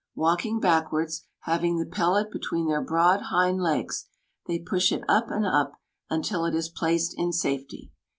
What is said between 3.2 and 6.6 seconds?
hind legs, they push it up and up until it